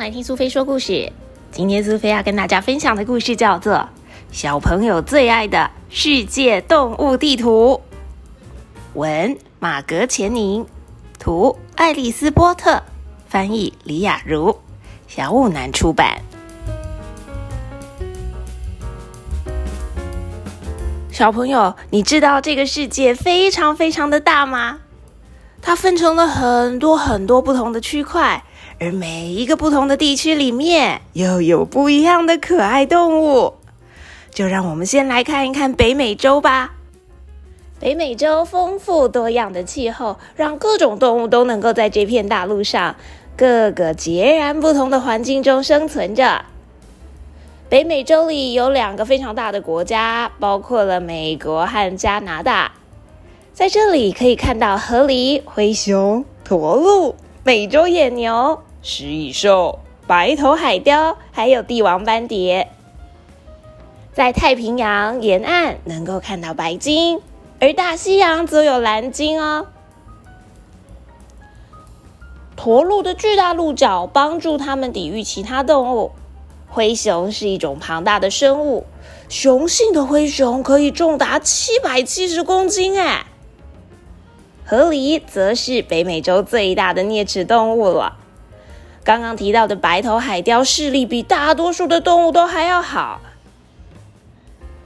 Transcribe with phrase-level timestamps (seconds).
[0.00, 1.12] 来听苏菲说故事。
[1.52, 3.74] 今天苏菲要跟大家分享的故事叫做
[4.32, 7.78] 《小朋友最爱的世界动物地图》。
[8.98, 10.64] 文：马格钱宁，
[11.18, 12.82] 图：爱丽丝波特，
[13.28, 14.56] 翻译：李雅茹，
[15.06, 16.22] 小五南出版。
[21.12, 24.78] 小朋友，你知道这个世界非常非常的大吗？
[25.60, 28.42] 它分成了很多很多不同的区块，
[28.82, 33.52] 而每一个不同的地区里面又有不一样的可爱动物。
[34.30, 36.72] 就让我们先来看一看北美洲吧。
[37.78, 42.96] 北美洲丰富多样的气候，让各种动物都能够在这片大陆上
[43.36, 46.46] 各个截然不同的环境中生存着。
[47.68, 52.72] 北美洲里有两个非常大的国家，包括了美国和加拿大。
[53.52, 57.14] 在这里可以看到河狸、灰熊、驼鹿、
[57.44, 62.68] 美洲野牛、食蚁兽、白头海雕，还有帝王斑蝶。
[64.12, 67.20] 在太平洋沿岸能够看到白鲸，
[67.60, 69.66] 而大西洋则有蓝鲸哦。
[72.56, 76.12] 驼鹿的巨大鹿角帮助它们抵御其他动物。
[76.68, 78.86] 灰熊是一种庞大的生物，
[79.28, 83.26] 雄性的灰熊可以重达七百七十公斤哎。
[84.64, 88.16] 河狸则是北美洲最大的啮齿动物了。
[89.02, 93.20] 刚刚提到的白头海雕视力比大多数的动物都还要好。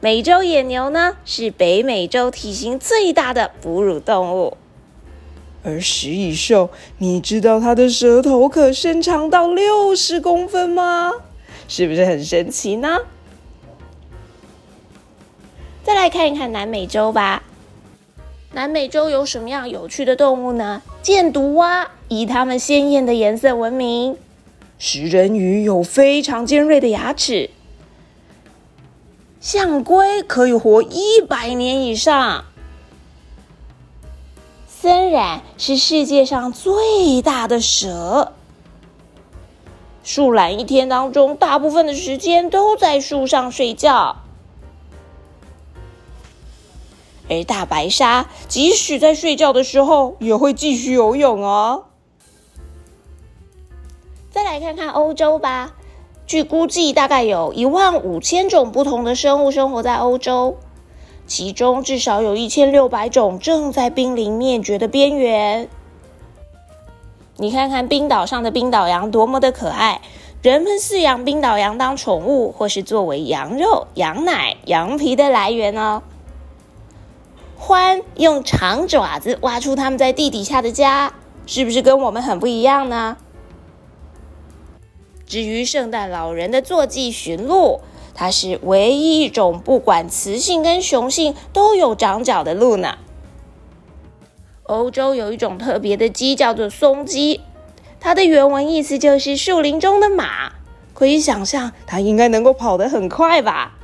[0.00, 4.56] 美洲野牛呢，是北美洲体型最大的哺乳动物。
[5.62, 11.10] 而食蚁兽，你知道它的舌头可伸长到六十公分吗？
[11.66, 12.98] 是不是很神奇呢？
[15.82, 17.42] 再来看一看南美洲吧。
[18.54, 20.80] 南美洲有什么样有趣的动物呢？
[21.02, 24.16] 箭毒蛙以它们鲜艳的颜色闻名。
[24.78, 27.50] 食人鱼有非常尖锐的牙齿。
[29.40, 32.44] 象龟可以活一百年以上。
[34.68, 38.32] 森蚺是世界上最大的蛇。
[40.04, 44.23] 树懒一天当中，大部分的时间都在树上睡觉，
[47.28, 51.84] 而大白鲨即使在睡觉的时候，也会继续游泳哦。
[54.30, 55.74] 再来看看欧洲吧，
[56.26, 60.56] 据估计，大概有一万五千种不同的生物生活在欧洲，
[61.26, 65.68] 其中至少有一千六百种正在濒临灭绝的边缘。
[67.36, 70.00] 你看看冰岛上的冰岛羊多么的可爱！
[70.42, 76.02] 人们饲养冰岛羊当宠物，或是作为羊肉、羊奶、羊皮的来源哦。
[77.66, 81.14] 獾用长爪子挖出他们在地底下的家，
[81.46, 83.16] 是不是跟我们很不一样呢？
[85.26, 87.80] 至于圣诞老人的坐骑驯鹿，
[88.14, 92.98] 它是唯一一种不管雌性跟雄性都有长角的鹿呢。
[94.64, 97.40] 欧洲有一种特别的鸡，叫做松鸡，
[97.98, 100.52] 它的原文意思就是树林中的马。
[100.92, 103.78] 可以想象，它应该能够跑得很快吧？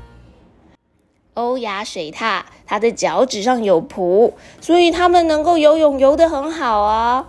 [1.35, 7.29] 欧亚水獭，它的脚趾上有蹼，所以它们能够游泳，游得很好啊。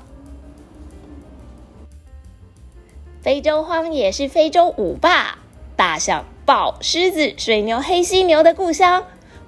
[3.21, 5.37] 非洲荒野是非洲五霸——
[5.77, 9.03] 大象、豹、狮子、水牛、黑犀牛的故乡。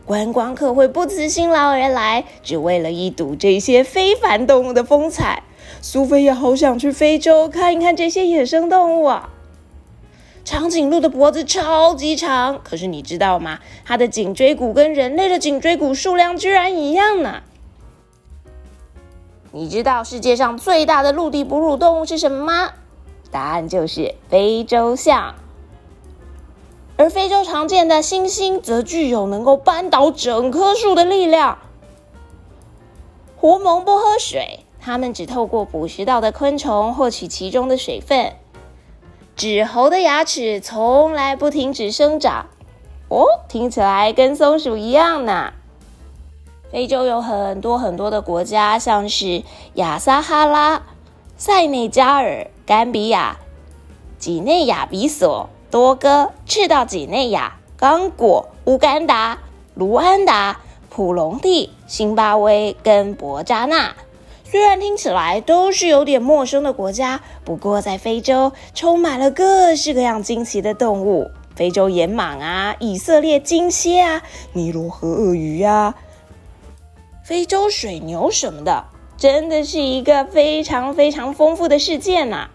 [0.05, 5.43] 观光客会不辞辛劳而来，只为了一睹这些非凡动物的风采。
[5.81, 9.32] 苏菲也好想去非洲看一看这些野生动物啊！
[10.45, 13.59] 长颈鹿的脖子超级长，可是你知道吗？
[13.85, 17.43] 它的颈椎骨跟人类的颈椎骨数量居然一样呢！
[19.53, 22.73] 你知道世界上最大的陆地哺乳动物是什么吗？
[23.31, 25.35] 答案就是非洲象。
[26.97, 31.57] 而非洲常见的猩猩则具有能够扳倒整棵树的力量。
[33.37, 38.33] 狐獴不喝水，它们只透过捕食到的昆虫获取其中的水分。
[39.35, 42.47] 纸猴的牙齿从来不停止生长。
[43.09, 45.53] 哦，听起来跟松鼠一样呢。
[46.71, 49.43] 非洲有很多很多的国家，像是
[49.75, 50.83] 亚撒哈拉、
[51.37, 53.37] 塞内加尔、甘比亚、
[54.17, 55.49] 几内亚比索。
[55.69, 59.39] 多哥、赤道几内亚、刚果、乌干达、
[59.73, 60.59] 卢安达、
[60.91, 63.95] 普隆蒂、辛巴威跟博扎纳，
[64.53, 74.21] 虽然听起来都是有点陌生的国家，不过在非洲充满了各式各样惊奇的动物，非洲野马啊、以色列金蝎啊、
[74.51, 75.95] 尼罗河鳄鱼呀、
[77.23, 78.85] 非洲水牛什么的，
[79.17, 82.49] 真的是一个非常非常丰富的世界呢。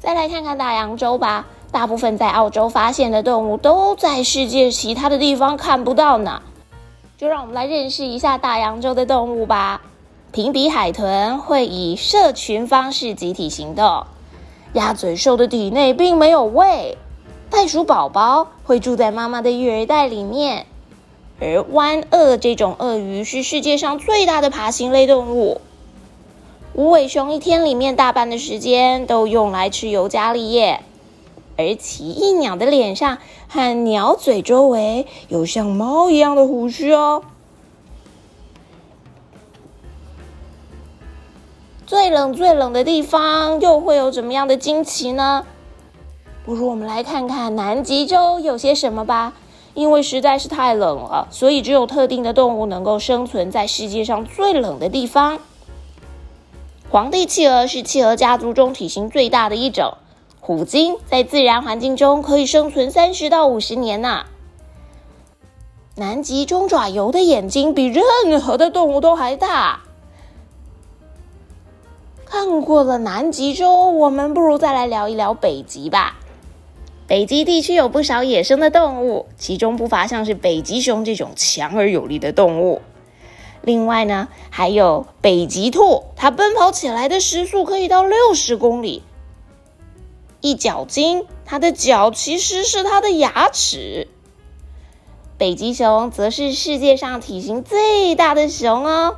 [0.00, 6.40] 再来看看大洋洲吧，大部分在澳洲发现的动物都在世界其他的地方看不到呢。
[7.22, 9.80] 就让我们来认识一下大洋洲的动物吧。
[10.32, 14.06] 平鼻海豚会以社群方式集体行动，
[14.72, 16.98] 鸭嘴兽的体内并没有胃，
[17.48, 20.66] 袋鼠宝宝会住在妈妈的育儿袋里面，
[21.40, 25.60] 而湾鳄这种鳄鱼是世界上最大的爬行类动物。
[26.74, 30.80] 无尾熊一天里面大半的时间都用来吃尤加利叶，
[31.56, 33.18] 而奇异鸟的脸上
[33.48, 37.22] 和鸟嘴周围有像猫一样的胡须哦。
[41.86, 45.44] 最冷最冷的地方又会有怎么样的惊奇呢？
[46.44, 49.34] 不如我们来看看南极洲有些什么吧。
[49.74, 55.38] 因为实在是太冷了，所以只有特定的动物能够生存在世界上最冷的地方。
[56.90, 59.94] 皇帝企鹅是企鹅家族中体型最大的一种，
[60.44, 64.24] 虎鲸在自然环境中可以生存三十到五十年呢。
[65.94, 69.84] 南极中爪游的眼睛比任何的动物都还大。
[72.24, 76.18] 看过了南极洲，我们不如再来聊一聊北极吧。
[77.06, 82.82] 北极地区有不少野生的动物，其中不乏像是北极熊这种强而有力的动物。
[83.60, 89.04] 另外呢，还有北极兔，它奔跑起来的时速可以到六十公里。
[90.42, 94.08] 一角鲸，它的脚其实是它的牙齿。
[95.38, 99.16] 北极熊则是世界上体型最大的熊哦。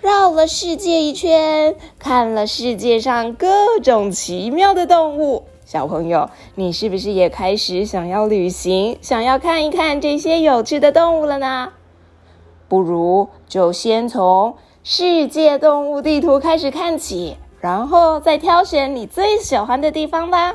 [0.00, 11.72] 绕了世界一圈，看了世界上各种奇妙的动物，小朋友，你是不是也开始想要旅行，想要看一看这些有趣的动物了呢？
[12.68, 20.54] 不如就先从世界动物地图开始看起，然后再挑选你最喜欢的地方吧。